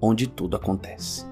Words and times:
onde 0.00 0.26
tudo 0.26 0.56
acontece. 0.56 1.26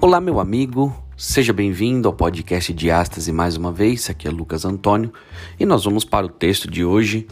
Olá, 0.00 0.20
meu 0.20 0.40
amigo, 0.40 0.92
seja 1.16 1.52
bem-vindo 1.52 2.08
ao 2.08 2.14
podcast 2.14 2.72
Diástase 2.72 3.30
mais 3.30 3.56
uma 3.56 3.70
vez. 3.70 4.10
Aqui 4.10 4.26
é 4.26 4.30
Lucas 4.32 4.64
Antônio 4.64 5.12
e 5.60 5.64
nós 5.64 5.84
vamos 5.84 6.04
para 6.04 6.26
o 6.26 6.28
texto 6.28 6.68
de 6.68 6.84
hoje, 6.84 7.28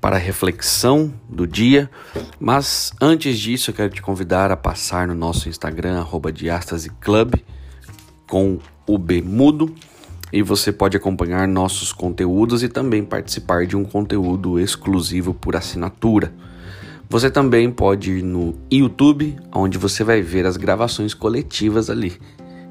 para 0.00 0.16
a 0.16 0.18
reflexão 0.18 1.12
do 1.28 1.46
dia. 1.46 1.90
Mas 2.40 2.94
antes 2.98 3.38
disso, 3.38 3.70
eu 3.70 3.74
quero 3.74 3.90
te 3.90 4.00
convidar 4.00 4.50
a 4.50 4.56
passar 4.56 5.06
no 5.06 5.14
nosso 5.14 5.50
Instagram, 5.50 6.02
@diastaseclub 6.32 7.44
com 8.26 8.58
o 8.86 8.96
B 8.96 9.20
mudo 9.20 9.74
e 10.32 10.42
você 10.42 10.70
pode 10.72 10.96
acompanhar 10.96 11.46
nossos 11.48 11.92
conteúdos 11.92 12.62
e 12.62 12.68
também 12.68 13.04
participar 13.04 13.66
de 13.66 13.76
um 13.76 13.84
conteúdo 13.84 14.58
exclusivo 14.58 15.32
por 15.32 15.56
assinatura. 15.56 16.32
Você 17.10 17.30
também 17.30 17.70
pode 17.70 18.18
ir 18.18 18.22
no 18.22 18.54
YouTube, 18.70 19.34
onde 19.54 19.78
você 19.78 20.04
vai 20.04 20.20
ver 20.20 20.44
as 20.44 20.58
gravações 20.58 21.14
coletivas 21.14 21.88
ali. 21.88 22.18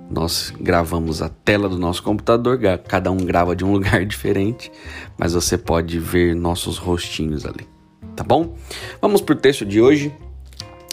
Nós 0.10 0.54
gravamos 0.60 1.22
a 1.22 1.28
tela 1.28 1.68
do 1.68 1.78
nosso 1.78 2.04
computador, 2.04 2.60
cada 2.88 3.12
um 3.12 3.18
grava 3.18 3.56
de 3.56 3.66
um 3.66 3.72
lugar 3.74 4.06
diferente, 4.06 4.72
mas 5.18 5.34
você 5.34 5.58
pode 5.58 6.00
ver 6.00 6.36
nossos 6.36 6.78
rostinhos 6.78 7.46
ali, 7.46 7.68
tá 8.16 8.24
bom? 8.24 8.56
Vamos 9.02 9.22
para 9.22 9.34
o 9.34 9.38
texto 9.38 9.66
de 9.66 9.82
hoje. 9.82 10.14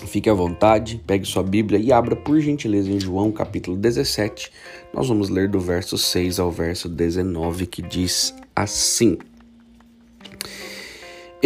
Fique 0.06 0.30
à 0.30 0.34
vontade, 0.34 1.02
pegue 1.06 1.26
sua 1.26 1.42
Bíblia 1.42 1.78
e 1.78 1.92
abra 1.92 2.14
por 2.14 2.38
gentileza 2.40 2.90
em 2.90 3.00
João 3.00 3.32
capítulo 3.32 3.76
17. 3.76 4.50
Nós 4.92 5.08
vamos 5.08 5.28
ler 5.28 5.48
do 5.48 5.58
verso 5.58 5.98
6 5.98 6.38
ao 6.38 6.50
verso 6.50 6.88
19 6.88 7.66
que 7.66 7.82
diz 7.82 8.34
assim: 8.54 9.18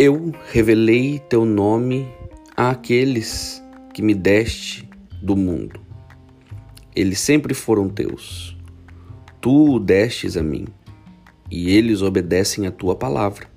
eu 0.01 0.33
revelei 0.53 1.19
teu 1.19 1.45
nome 1.45 2.09
àqueles 2.57 3.61
que 3.93 4.01
me 4.01 4.15
deste 4.15 4.89
do 5.21 5.35
mundo. 5.35 5.81
Eles 6.95 7.19
sempre 7.19 7.53
foram 7.53 7.89
teus. 7.89 8.57
Tu 9.41 9.75
o 9.75 9.81
destes 9.81 10.37
a 10.37 10.43
mim, 10.45 10.69
e 11.51 11.75
eles 11.77 12.01
obedecem 12.01 12.65
a 12.65 12.71
tua 12.71 12.95
palavra. 12.95 13.49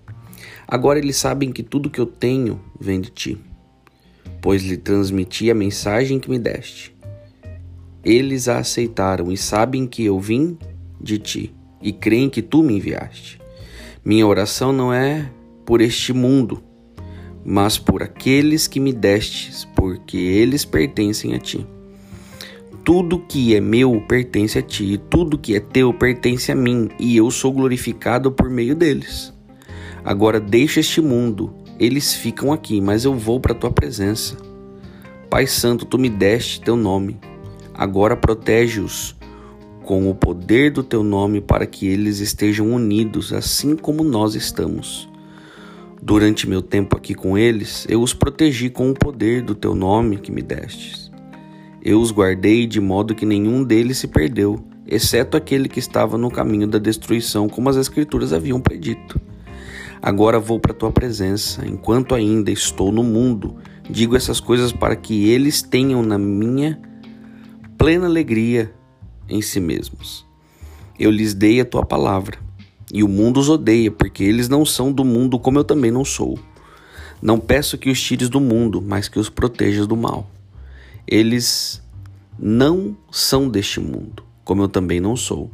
Agora 0.67 0.97
eles 0.97 1.15
sabem 1.15 1.51
que 1.51 1.61
tudo 1.61 1.91
que 1.91 2.01
eu 2.01 2.07
tenho 2.07 2.59
vem 2.79 2.99
de 2.99 3.11
ti, 3.11 3.37
pois 4.41 4.63
lhe 4.63 4.77
transmiti 4.77 5.51
a 5.51 5.55
mensagem 5.55 6.19
que 6.19 6.29
me 6.29 6.39
deste. 6.39 6.95
Eles 8.03 8.47
a 8.47 8.57
aceitaram 8.57 9.31
e 9.31 9.37
sabem 9.37 9.85
que 9.85 10.03
eu 10.03 10.19
vim 10.19 10.57
de 10.99 11.19
ti, 11.19 11.53
e 11.81 11.93
creem 11.93 12.29
que 12.29 12.41
tu 12.41 12.63
me 12.63 12.75
enviaste. 12.75 13.39
Minha 14.03 14.25
oração 14.25 14.73
não 14.73 14.91
é 14.91 15.29
por 15.65 15.81
este 15.81 16.11
mundo, 16.11 16.63
mas 17.45 17.77
por 17.77 18.01
aqueles 18.01 18.67
que 18.67 18.79
me 18.79 18.91
destes, 18.91 19.65
porque 19.75 20.17
eles 20.17 20.65
pertencem 20.65 21.35
a 21.35 21.39
ti. 21.39 21.65
Tudo 22.83 23.19
que 23.19 23.55
é 23.55 23.61
meu 23.61 24.01
pertence 24.07 24.57
a 24.57 24.61
ti, 24.61 24.93
e 24.93 24.97
tudo 24.97 25.37
que 25.37 25.55
é 25.55 25.59
teu 25.59 25.93
pertence 25.93 26.51
a 26.51 26.55
mim, 26.55 26.89
e 26.99 27.15
eu 27.15 27.29
sou 27.29 27.51
glorificado 27.51 28.31
por 28.31 28.49
meio 28.49 28.75
deles. 28.75 29.31
Agora 30.03 30.39
deixa 30.39 30.79
este 30.79 30.99
mundo, 30.99 31.53
eles 31.81 32.13
ficam 32.13 32.53
aqui, 32.53 32.79
mas 32.79 33.05
eu 33.05 33.15
vou 33.15 33.39
para 33.39 33.53
a 33.53 33.55
tua 33.55 33.71
presença. 33.71 34.37
Pai 35.31 35.47
Santo, 35.47 35.83
tu 35.83 35.97
me 35.97 36.09
deste 36.09 36.61
teu 36.61 36.75
nome, 36.75 37.19
agora 37.73 38.15
protege-os 38.15 39.15
com 39.83 40.07
o 40.07 40.13
poder 40.13 40.69
do 40.69 40.83
teu 40.83 41.03
nome 41.03 41.41
para 41.41 41.65
que 41.65 41.87
eles 41.87 42.19
estejam 42.19 42.71
unidos, 42.71 43.33
assim 43.33 43.75
como 43.75 44.03
nós 44.03 44.35
estamos. 44.35 45.09
Durante 45.99 46.47
meu 46.47 46.61
tempo 46.61 46.95
aqui 46.95 47.15
com 47.15 47.35
eles, 47.35 47.87
eu 47.89 47.99
os 47.99 48.13
protegi 48.13 48.69
com 48.69 48.91
o 48.91 48.93
poder 48.93 49.41
do 49.41 49.55
teu 49.55 49.73
nome 49.73 50.17
que 50.17 50.31
me 50.31 50.43
destes. 50.43 51.11
Eu 51.81 51.99
os 51.99 52.11
guardei 52.11 52.67
de 52.67 52.79
modo 52.79 53.15
que 53.15 53.25
nenhum 53.25 53.63
deles 53.63 53.97
se 53.97 54.07
perdeu, 54.07 54.63
exceto 54.85 55.35
aquele 55.35 55.67
que 55.67 55.79
estava 55.79 56.15
no 56.15 56.29
caminho 56.29 56.67
da 56.67 56.77
destruição, 56.77 57.49
como 57.49 57.69
as 57.69 57.75
Escrituras 57.75 58.33
haviam 58.33 58.61
predito. 58.61 59.19
Agora 60.01 60.39
vou 60.39 60.59
para 60.59 60.71
a 60.71 60.75
tua 60.75 60.91
presença, 60.91 61.63
enquanto 61.63 62.15
ainda 62.15 62.49
estou 62.49 62.91
no 62.91 63.03
mundo. 63.03 63.57
Digo 63.87 64.15
essas 64.15 64.39
coisas 64.39 64.71
para 64.71 64.95
que 64.95 65.29
eles 65.29 65.61
tenham 65.61 66.01
na 66.01 66.17
minha 66.17 66.81
plena 67.77 68.07
alegria 68.07 68.73
em 69.29 69.43
si 69.43 69.59
mesmos. 69.59 70.25
Eu 70.97 71.11
lhes 71.11 71.35
dei 71.35 71.61
a 71.61 71.65
tua 71.65 71.85
palavra 71.85 72.39
e 72.91 73.03
o 73.03 73.07
mundo 73.07 73.39
os 73.39 73.47
odeia, 73.47 73.91
porque 73.91 74.23
eles 74.23 74.49
não 74.49 74.65
são 74.65 74.91
do 74.91 75.05
mundo 75.05 75.37
como 75.37 75.59
eu 75.59 75.63
também 75.63 75.91
não 75.91 76.03
sou. 76.03 76.39
Não 77.21 77.39
peço 77.39 77.77
que 77.77 77.91
os 77.91 78.01
tires 78.01 78.27
do 78.27 78.41
mundo, 78.41 78.81
mas 78.81 79.07
que 79.07 79.19
os 79.19 79.29
protejas 79.29 79.85
do 79.85 79.95
mal. 79.95 80.27
Eles 81.07 81.79
não 82.39 82.97
são 83.11 83.47
deste 83.47 83.79
mundo, 83.79 84.23
como 84.43 84.63
eu 84.63 84.67
também 84.67 84.99
não 84.99 85.15
sou. 85.15 85.51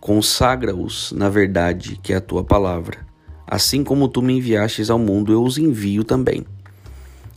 Consagra-os 0.00 1.12
na 1.12 1.28
verdade, 1.28 2.00
que 2.02 2.14
é 2.14 2.16
a 2.16 2.20
tua 2.22 2.42
palavra. 2.42 3.09
Assim 3.50 3.82
como 3.82 4.06
tu 4.06 4.22
me 4.22 4.34
enviastes 4.34 4.90
ao 4.90 4.98
mundo, 4.98 5.32
eu 5.32 5.42
os 5.42 5.58
envio 5.58 6.04
também. 6.04 6.46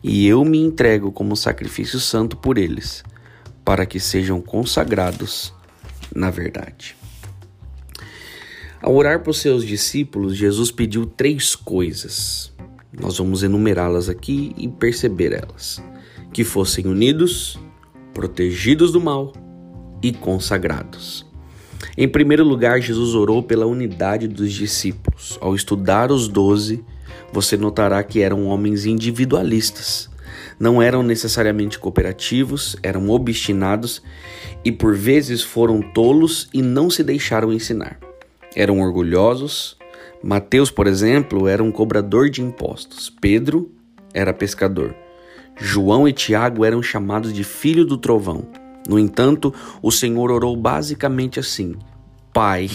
E 0.03 0.28
eu 0.28 0.46
me 0.46 0.59
entrego 0.59 1.12
como 1.12 1.35
sacrifício 1.35 2.00
santo 2.00 2.38
por 2.38 2.59
eles, 2.59 3.03
para 3.66 3.84
que 3.84 4.00
sejam 4.00 4.40
consagrados 4.40 5.52
na 6.13 6.29
verdade. 6.29 6.96
Ao 8.79 8.94
orar 8.94 9.22
para 9.22 9.31
os 9.31 9.40
seus 9.40 9.66
discípulos, 9.66 10.38
Jesus 10.38 10.69
pediu 10.69 11.07
três 11.07 11.56
coisas. 11.56 12.53
Nós 12.91 13.18
vamos 13.18 13.41
enumerá-las 13.41 14.07
aqui 14.07 14.53
e 14.56 14.68
perceber 14.68 15.34
elas: 15.34 15.81
que 16.31 16.44
fossem 16.44 16.85
unidos, 16.85 17.57
protegidos 18.13 18.91
do 18.91 19.02
mal 19.02 19.34
e 20.00 20.13
consagrados. 20.13 21.25
Em 21.98 22.08
primeiro 22.08 22.44
lugar, 22.44 22.82
Jesus 22.82 23.16
orou 23.16 23.42
pela 23.44 23.66
unidade 23.66 24.28
dos 24.28 24.52
discípulos. 24.54 25.38
Ao 25.42 25.56
estudar 25.56 26.12
os 26.12 26.28
doze, 26.28 26.84
você 27.32 27.58
notará 27.58 28.04
que 28.04 28.22
eram 28.22 28.46
homens 28.46 28.86
individualistas. 28.86 30.10
Não 30.60 30.82
eram 30.82 31.04
necessariamente 31.04 31.80
cooperativos, 31.80 32.76
eram 32.82 33.10
obstinados 33.10 34.02
e 34.64 34.72
por 34.72 34.96
vezes 34.96 35.42
foram 35.42 35.82
tolos 35.82 36.48
e 36.54 36.62
não 36.62 36.90
se 36.90 37.04
deixaram 37.04 37.52
ensinar 37.52 38.00
eram 38.56 38.80
orgulhosos. 38.80 39.78
Mateus, 40.22 40.72
por 40.72 40.88
exemplo, 40.88 41.48
era 41.48 41.64
um 41.64 41.72
cobrador 41.72 42.30
de 42.30 42.42
impostos. 42.42 43.10
Pedro 43.10 43.72
era 44.14 44.34
pescador. 44.34 44.96
João 45.60 46.08
e 46.08 46.14
Tiago 46.14 46.66
eram 46.66 46.82
chamados 46.82 47.34
de 47.34 47.44
filho 47.44 47.86
do 47.86 47.98
trovão. 47.98 48.48
No 48.88 49.00
entanto, 49.00 49.54
o 49.82 49.92
Senhor 49.92 50.32
orou 50.32 50.56
basicamente 50.56 51.40
assim: 51.40 51.76
Pai, 52.34 52.70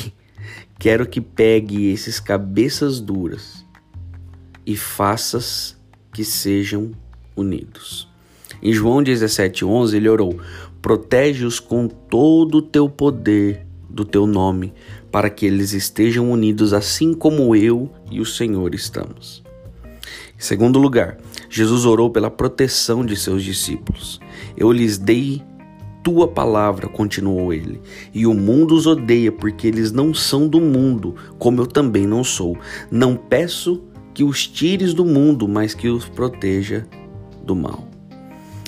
quero 0.79 1.07
que 1.07 1.21
pegue 1.21 1.91
esses 1.91 2.19
cabeças 2.19 3.01
duras 3.01 3.65
e 4.67 4.77
faças 4.77 5.77
que 6.13 6.25
sejam 6.25 6.93
unidos. 7.37 8.09
Em 8.63 8.73
João 8.73 9.03
17,11 9.03 9.95
ele 9.95 10.09
orou: 10.09 10.39
Protege-os 10.81 11.61
com 11.61 11.89
todo 11.89 12.59
o 12.59 12.63
teu 12.63 12.89
poder 12.89 13.67
do 13.89 14.05
teu 14.05 14.27
nome, 14.27 14.73
para 15.11 15.31
que 15.31 15.47
eles 15.47 15.73
estejam 15.73 16.31
unidos 16.31 16.73
assim 16.73 17.15
como 17.15 17.55
eu 17.55 17.91
e 18.11 18.21
o 18.21 18.27
Senhor 18.27 18.75
estamos. 18.75 19.43
Em 20.37 20.41
segundo 20.41 20.79
lugar, 20.79 21.19
Jesus 21.51 21.85
orou 21.85 22.11
pela 22.11 22.31
proteção 22.31 23.05
de 23.05 23.17
seus 23.17 23.43
discípulos. 23.43 24.21
Eu 24.57 24.71
lhes 24.71 24.99
dei 24.99 25.43
tua 26.09 26.27
palavra, 26.27 26.89
continuou 26.89 27.53
ele, 27.53 27.83
e 28.15 28.27
o 28.27 28.33
mundo 28.33 28.75
os 28.75 28.87
odeia 28.87 29.31
porque 29.31 29.67
eles 29.67 29.93
não 29.93 30.15
são 30.15 30.49
do 30.49 30.59
mundo, 30.59 31.15
como 31.39 31.61
eu 31.61 31.67
também 31.67 32.07
não 32.07 32.25
sou. 32.25 32.57
Não 32.91 33.15
peço 33.15 33.83
que 34.15 34.25
os 34.25 34.47
tires 34.47 34.95
do 34.95 35.05
mundo, 35.05 35.47
mas 35.47 35.75
que 35.75 35.87
os 35.87 36.09
proteja 36.09 36.87
do 37.45 37.55
mal. 37.55 37.87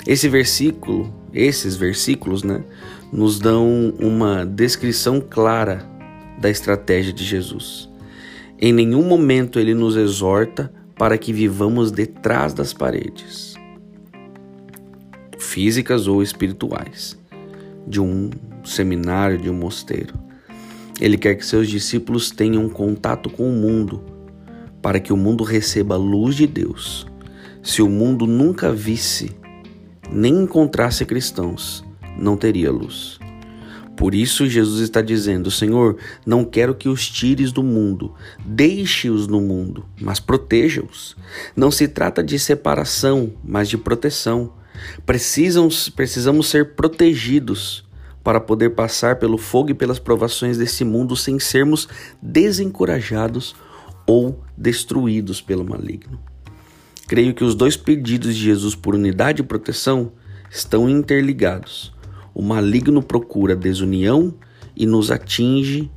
Esse 0.05 0.29
versículo, 0.29 1.11
esses 1.33 1.75
versículos, 1.75 2.43
né, 2.43 2.63
nos 3.11 3.39
dão 3.39 3.91
uma 3.99 4.45
descrição 4.45 5.19
clara 5.19 5.83
da 6.39 6.47
estratégia 6.47 7.11
de 7.11 7.23
Jesus. 7.23 7.89
Em 8.59 8.71
nenhum 8.71 9.01
momento 9.01 9.59
ele 9.59 9.73
nos 9.73 9.95
exorta 9.95 10.71
para 10.95 11.17
que 11.17 11.33
vivamos 11.33 11.91
detrás 11.91 12.53
das 12.53 12.71
paredes, 12.71 13.55
físicas 15.39 16.05
ou 16.07 16.21
espirituais, 16.21 17.19
de 17.87 17.99
um 17.99 18.29
seminário, 18.63 19.37
de 19.37 19.49
um 19.49 19.53
mosteiro. 19.53 20.13
Ele 20.99 21.17
quer 21.17 21.35
que 21.35 21.45
seus 21.45 21.67
discípulos 21.67 22.29
tenham 22.29 22.69
contato 22.69 23.29
com 23.29 23.49
o 23.49 23.53
mundo, 23.53 24.03
para 24.81 24.99
que 24.99 25.13
o 25.13 25.17
mundo 25.17 25.43
receba 25.43 25.95
a 25.95 25.97
luz 25.97 26.35
de 26.35 26.47
Deus. 26.47 27.07
Se 27.63 27.81
o 27.81 27.89
mundo 27.89 28.25
nunca 28.25 28.71
visse 28.71 29.35
nem 30.11 30.43
encontrasse 30.43 31.05
cristãos, 31.05 31.83
não 32.17 32.35
teria 32.35 32.71
luz. 32.71 33.17
Por 33.95 34.15
isso, 34.15 34.47
Jesus 34.47 34.81
está 34.81 35.01
dizendo: 35.01 35.51
Senhor, 35.51 35.97
não 36.25 36.43
quero 36.43 36.75
que 36.75 36.89
os 36.89 37.07
tires 37.07 37.51
do 37.51 37.63
mundo, 37.63 38.13
deixe-os 38.43 39.27
no 39.27 39.39
mundo, 39.39 39.85
mas 40.01 40.19
proteja-os. 40.19 41.15
Não 41.55 41.69
se 41.69 41.87
trata 41.87 42.23
de 42.23 42.37
separação, 42.39 43.33
mas 43.43 43.69
de 43.69 43.77
proteção. 43.77 44.53
Precisam, 45.05 45.67
precisamos 45.95 46.47
ser 46.49 46.75
protegidos 46.75 47.85
para 48.23 48.39
poder 48.39 48.71
passar 48.71 49.17
pelo 49.17 49.37
fogo 49.37 49.71
e 49.71 49.73
pelas 49.73 49.99
provações 49.99 50.57
desse 50.57 50.83
mundo 50.83 51.15
sem 51.15 51.39
sermos 51.39 51.87
desencorajados 52.21 53.55
ou 54.05 54.43
destruídos 54.57 55.41
pelo 55.41 55.65
maligno. 55.65 56.19
Creio 57.07 57.33
que 57.33 57.43
os 57.43 57.55
dois 57.55 57.75
pedidos 57.75 58.35
de 58.35 58.41
Jesus 58.41 58.75
por 58.75 58.95
unidade 58.95 59.41
e 59.41 59.45
proteção 59.45 60.13
estão 60.49 60.89
interligados. 60.89 61.93
O 62.33 62.41
maligno 62.41 63.01
procura 63.01 63.55
desunião 63.55 64.33
e 64.75 64.85
nos 64.85 65.11
atinge 65.11 65.91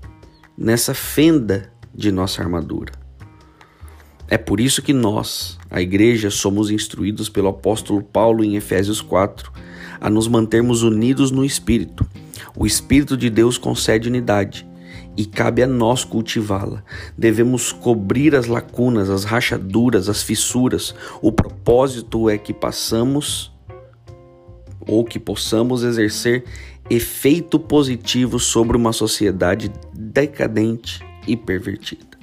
nessa 0.57 0.95
fenda 0.95 1.71
de 1.95 2.11
nossa 2.11 2.43
armadura. 2.43 3.04
É 4.29 4.39
por 4.39 4.59
isso 4.59 4.81
que 4.81 4.93
nós, 4.93 5.59
a 5.71 5.81
igreja, 5.81 6.31
somos 6.31 6.71
instruídos 6.71 7.29
pelo 7.29 7.49
apóstolo 7.49 8.03
Paulo 8.03 8.43
em 8.43 8.57
Efésios 8.57 9.01
4 9.01 9.53
a 10.01 10.11
nos 10.11 10.29
mantermos 10.29 10.83
unidos 10.83 11.31
no 11.31 11.45
espírito. 11.45 12.07
O 12.57 12.67
espírito 12.67 13.17
de 13.17 13.29
Deus 13.29 13.59
concede 13.59 14.09
unidade 14.09 14.67
e 15.17 15.25
cabe 15.25 15.63
a 15.63 15.67
nós 15.67 16.05
cultivá-la. 16.05 16.83
Devemos 17.17 17.73
cobrir 17.73 18.35
as 18.35 18.47
lacunas, 18.47 19.09
as 19.09 19.25
rachaduras, 19.25 20.09
as 20.09 20.23
fissuras. 20.23 20.95
O 21.23 21.31
propósito 21.31 22.29
é 22.29 22.37
que 22.37 22.53
passamos 22.53 23.53
ou 24.87 25.05
que 25.05 25.19
possamos 25.19 25.83
exercer 25.83 26.45
efeito 26.91 27.59
positivo 27.59 28.39
sobre 28.39 28.77
uma 28.77 28.93
sociedade 28.93 29.73
decadente 29.95 31.05
e 31.27 31.37
pervertida. 31.37 32.14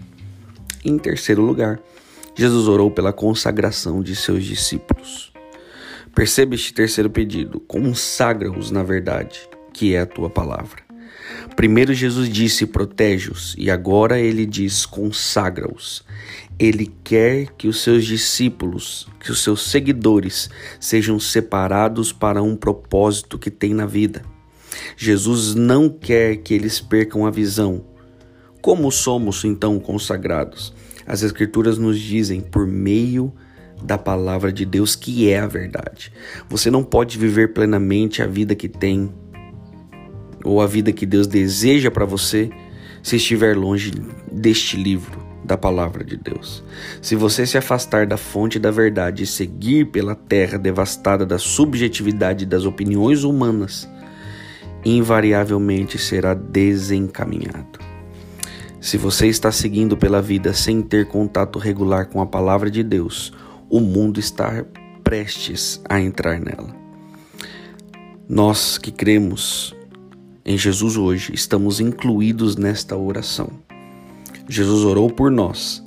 Em 0.84 0.98
terceiro 0.98 1.42
lugar, 1.42 1.80
Jesus 2.36 2.68
orou 2.68 2.90
pela 2.90 3.14
consagração 3.14 4.02
de 4.02 4.16
seus 4.16 4.44
discípulos. 4.44 5.32
Perceba 6.16 6.56
este 6.56 6.74
terceiro 6.74 7.10
pedido: 7.10 7.60
consagra-os 7.60 8.72
na 8.72 8.84
verdade, 8.84 9.40
que 9.74 9.94
é 9.94 10.02
a 10.02 10.06
tua 10.06 10.30
palavra. 10.30 10.82
Primeiro 11.56 11.94
Jesus 11.94 12.30
disse: 12.30 12.66
protege-os, 12.66 13.56
e 13.58 13.70
agora 13.70 14.20
ele 14.20 14.46
diz: 14.46 14.86
consagra-os. 14.86 16.04
Ele 16.58 16.92
quer 17.04 17.48
que 17.58 17.68
os 17.68 17.82
seus 17.82 18.06
discípulos, 18.06 19.08
que 19.20 19.32
os 19.32 19.44
seus 19.44 19.70
seguidores 19.70 20.50
sejam 20.80 21.20
separados 21.20 22.12
para 22.12 22.42
um 22.42 22.56
propósito 22.56 23.40
que 23.40 23.50
tem 23.50 23.74
na 23.74 23.86
vida. 23.86 24.22
Jesus 24.96 25.56
não 25.56 25.90
quer 25.90 26.38
que 26.38 26.54
eles 26.54 26.80
percam 26.80 27.26
a 27.26 27.32
visão. 27.32 27.91
Como 28.62 28.92
somos 28.92 29.44
então 29.44 29.80
consagrados? 29.80 30.74
As 31.08 31.24
Escrituras 31.24 31.80
nos 31.80 32.00
dizem 32.00 32.42
por 32.42 32.68
meio 32.68 33.34
da 33.82 33.98
palavra 33.98 34.54
de 34.54 34.66
Deus, 34.66 34.96
que 34.96 35.30
é 35.30 35.40
a 35.40 35.48
verdade. 35.48 36.14
Você 36.48 36.70
não 36.70 36.84
pode 36.84 37.18
viver 37.18 37.54
plenamente 37.54 38.22
a 38.22 38.28
vida 38.28 38.54
que 38.54 38.70
tem 38.70 39.12
ou 40.44 40.62
a 40.62 40.68
vida 40.68 40.92
que 40.92 41.06
Deus 41.06 41.26
deseja 41.26 41.90
para 41.90 42.06
você 42.06 42.52
se 43.02 43.16
estiver 43.16 43.58
longe 43.58 43.92
deste 44.32 44.78
livro 44.78 45.20
da 45.44 45.58
palavra 45.58 46.04
de 46.04 46.16
Deus. 46.16 46.64
Se 47.02 47.16
você 47.16 47.48
se 47.48 47.58
afastar 47.58 48.06
da 48.06 48.16
fonte 48.16 48.60
da 48.60 48.70
verdade 48.70 49.24
e 49.24 49.28
seguir 49.28 49.86
pela 49.86 50.14
terra 50.14 50.60
devastada 50.60 51.26
da 51.26 51.40
subjetividade 51.40 52.46
das 52.46 52.64
opiniões 52.64 53.24
humanas, 53.24 53.90
invariavelmente 54.86 55.98
será 55.98 56.36
desencaminhado. 56.36 57.91
Se 58.82 58.98
você 58.98 59.28
está 59.28 59.52
seguindo 59.52 59.96
pela 59.96 60.24
vida 60.24 60.56
sem 60.56 60.82
ter 60.82 61.08
contato 61.08 61.60
regular 61.60 62.08
com 62.08 62.20
a 62.20 62.26
palavra 62.26 62.70
de 62.70 62.82
Deus, 62.82 63.32
o 63.70 63.80
mundo 63.80 64.20
está 64.20 64.66
prestes 65.04 65.80
a 65.88 66.02
entrar 66.02 66.40
nela. 66.40 66.76
Nós 68.28 68.80
que 68.80 68.92
cremos 68.92 69.76
em 70.44 70.58
Jesus 70.58 70.98
hoje 70.98 71.32
estamos 71.32 71.80
incluídos 71.80 72.56
nesta 72.56 72.98
oração. 72.98 73.52
Jesus 74.50 74.84
orou 74.84 75.12
por 75.12 75.30
nós 75.30 75.84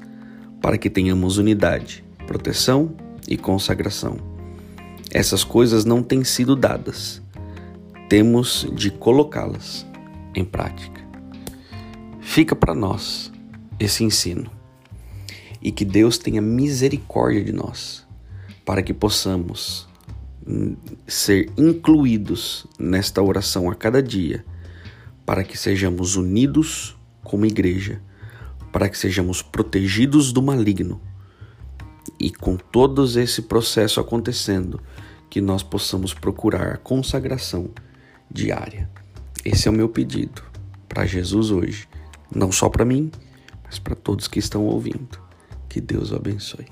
para 0.63 0.79
que 0.79 0.89
tenhamos 0.89 1.37
unidade, 1.37 2.05
proteção 2.29 2.95
e 3.27 3.37
consagração. 3.37 4.19
Essas 5.11 5.43
coisas 5.43 5.85
não 5.85 6.01
têm 6.01 6.23
sido 6.23 6.55
dadas, 6.55 7.21
temos 8.09 8.69
de 8.73 8.93
colocá-las 8.93 9.85
em 10.33 10.45
prática. 10.45 10.94
Fica 12.35 12.57
para 12.57 12.75
nós 12.75 13.31
esse 13.79 14.03
ensino. 14.03 14.51
E 15.63 15.71
que 15.71 15.85
Deus 15.85 16.19
tenha 16.19 16.43
misericórdia 16.43 17.45
de 17.45 17.53
nós 17.53 18.05
para 18.65 18.83
que 18.83 18.93
possamos 18.93 19.89
ser 21.07 21.49
incluídos 21.57 22.67
nesta 22.77 23.23
oração 23.23 23.71
a 23.71 23.75
cada 23.77 24.03
dia, 24.03 24.45
para 25.25 25.45
que 25.45 25.57
sejamos 25.57 26.17
unidos 26.17 26.97
como 27.23 27.47
igreja, 27.47 28.03
para 28.73 28.89
que 28.89 28.99
sejamos 28.99 29.41
protegidos 29.41 30.33
do 30.33 30.43
maligno. 30.43 31.01
E 32.19 32.33
com 32.33 32.57
todo 32.57 33.05
esse 33.17 33.43
processo 33.43 34.01
acontecendo, 34.01 34.83
que 35.31 35.41
nós 35.41 35.63
possamos 35.63 36.13
procurar 36.13 36.73
a 36.73 36.79
consagração 36.79 37.71
diária. 38.29 38.91
Esse 39.45 39.69
é 39.69 39.71
o 39.71 39.75
meu 39.75 39.89
pedido 39.89 40.43
para 40.89 41.07
Jesus 41.07 41.53
hoje, 41.53 41.87
não 42.35 42.53
só 42.53 42.69
para 42.69 42.85
mim, 42.85 43.11
mas 43.65 43.79
para 43.79 43.95
todos 43.95 44.29
que 44.29 44.39
estão 44.39 44.65
ouvindo. 44.67 45.19
Que 45.69 45.81
Deus 45.81 46.13
o 46.13 46.17
abençoe. 46.17 46.67